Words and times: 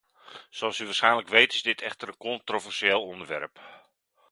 Zoals 0.49 0.79
u 0.79 0.85
waarschijnlijk 0.85 1.27
weet 1.27 1.53
is 1.53 1.61
dit 1.63 1.81
echter 1.81 2.07
een 2.07 2.17
controversieel 2.17 3.03
onderwerp. 3.03 3.59